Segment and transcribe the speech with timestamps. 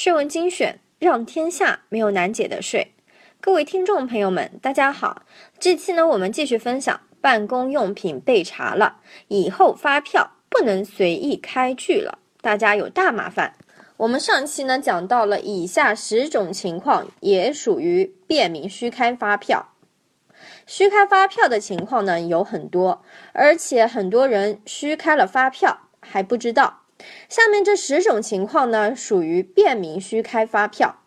[0.00, 2.92] 税问精选，让天下没有难解的税。
[3.40, 5.22] 各位听众朋友们，大家好。
[5.58, 13.56] 这期呢，我们继续分享办公用品被查了，以后发票不能随意开具了，大家有大麻烦。
[13.96, 19.74] 我们上期呢讲到了以下十种情况，也属于便民虚开发票。
[20.64, 23.02] 虚开发票的情况呢有很多，
[23.32, 26.82] 而且很多人虚开了发票还不知道。
[27.28, 31.00] 下面这十种情况呢，属于便民虚开发票，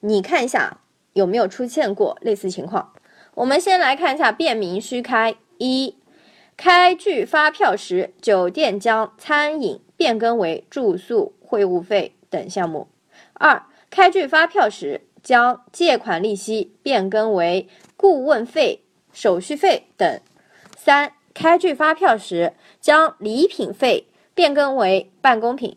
[0.00, 0.80] 你看一下
[1.12, 2.92] 有没有出现过类似情况？
[3.34, 5.96] 我们先来看一下便民虚开：一、
[6.56, 12.88] 开具发票时，酒店将餐饮变更为住宿、会务费等项目；
[13.34, 20.20] 二、开具发票时，将借款利息变更为顾问费、手续费等；
[20.76, 24.08] 三、开具发票时，将礼品费。
[24.38, 25.76] 变更为办公品。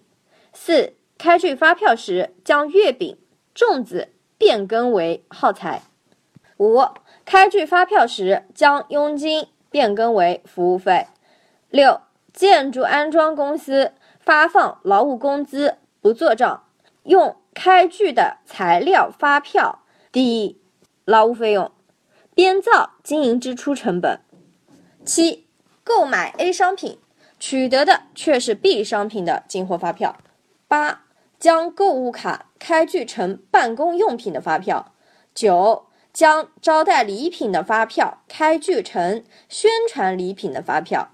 [0.54, 3.18] 四、开具发票时将月饼、
[3.56, 5.82] 粽子变更为耗材。
[6.60, 6.80] 五、
[7.26, 11.08] 开具发票时将佣金变更为服务费。
[11.72, 12.02] 六、
[12.32, 16.68] 建筑安装公司发放劳务工资不做账，
[17.02, 19.80] 用开具的材料发票
[20.12, 20.62] 抵
[21.04, 21.72] 劳务费用，
[22.36, 24.20] 编造经营支出成本。
[25.04, 25.48] 七、
[25.84, 27.00] 购买 A 商品。
[27.42, 30.16] 取得的却是 B 商品的进货发票。
[30.68, 31.06] 八、
[31.40, 34.94] 将购物卡开具成办公用品的发票。
[35.34, 41.10] 九、将招待礼品的发票开具成宣传礼品的发票。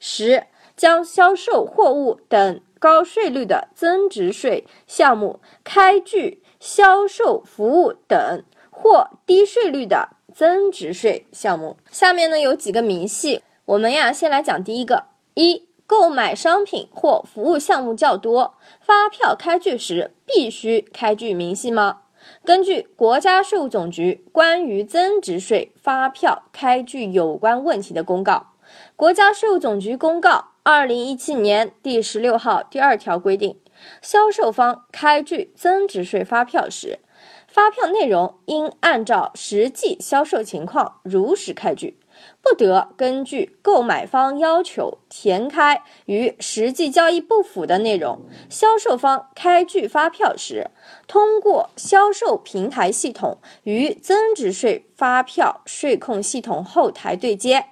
[0.00, 11.76] 十、将销售货物等高税率的增值税项目开具销售服务等或低税率的增值税项目。
[11.92, 15.11] 下面呢有几个明细，我们呀先来讲第一个。
[15.34, 22.00] 一、购买商品或服务项目较多，发票开具时必须开具明细吗？
[22.44, 28.52] 根据国家税务总局关于增值税发票开具有关问题的公告，
[28.94, 33.58] 国家税务总局公告二零一七年第十六号第二条规定，
[34.00, 37.00] 销售方开具增值税发票时，
[37.48, 41.98] 发票内容应按照实际销售情况如实开具。
[42.42, 48.20] 不得根据购买方要求填开与实际交易不符的内容。
[48.48, 50.70] 销售方开具发票时，
[51.06, 57.66] 通过销售平台系统与增值税发票税控系统后台对接，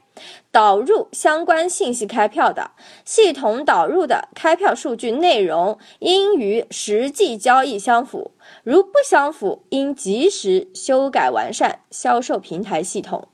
[0.52, 2.72] 导入相关信息开票的，
[3.04, 13.28] 系统导入的开票数据内容应与实际交易相符，如不相符，应及时修改完善销售平台系统。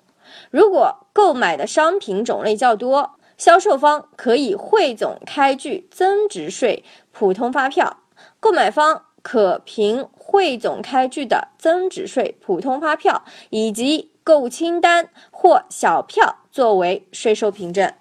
[0.50, 7.98] 如果购买的商品种类较多，销售方可以汇总开具增值税普通发票，
[8.40, 17.92] 购买方可凭汇总开具的增值税普通发票以及购物清单或小票作为税收凭证。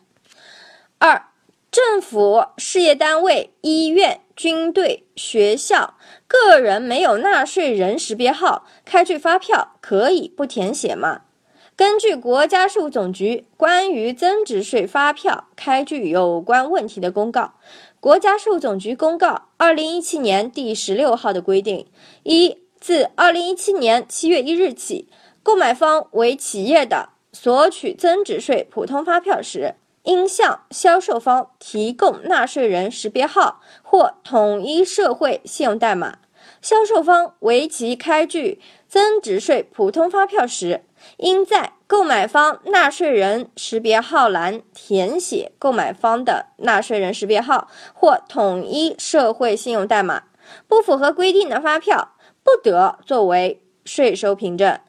[0.97, 1.25] 二、
[1.69, 11.23] 政府、事业单位、医院、军队、学校、个人没有纳税人识别号，开具发票可以不填写吗？
[11.77, 17.55] 根据国家税务总局关于增值税发票开具有关问题的公告，
[17.99, 21.85] 国家税务总局公告二零一七年第十六号的规定：
[22.23, 25.09] 一、自二零一七年七月一日起，
[25.43, 36.19] 购买方为企业的，索取增值税普通发票时，应向销售方提供纳税人识别号或统一社会信用代码。
[36.61, 40.84] 销售方为其开具增值税普通发票时，
[41.17, 50.23] 应在购买方纳税人识别号栏填写购买方的纳税人识别号或统一社会信用代码。
[50.67, 54.79] 不符合规定的发票不得作为税收凭证。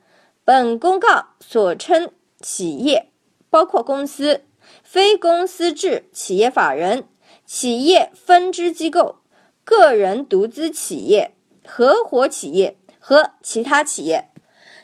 [0.44, 3.10] 本公告所称企业，
[3.50, 4.44] 包括公司、
[4.82, 7.08] 非公司制企业法人、
[7.44, 9.16] 企业分支机构、
[9.64, 11.34] 个人独资企业、
[11.66, 14.30] 合伙企业和其他企业。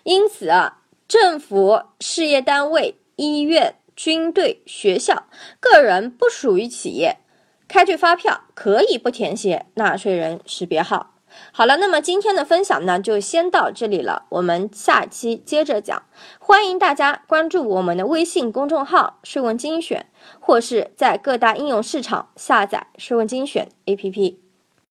[0.05, 0.82] 因此啊。
[1.13, 5.25] 政府、事业单位、医院、军队、学校、
[5.61, 7.19] 个人不属于企业，
[7.69, 11.17] 开具发票可以不填写纳税人识别号。
[11.53, 16.03] 好了，那么今天的分享呢，就先到这里了，我们下期接着讲。
[16.39, 20.07] 欢迎大家关注我们的微信公众号“税问精选”，
[20.41, 24.42] 或是在各大应用市场下载“税问精选 ”APP。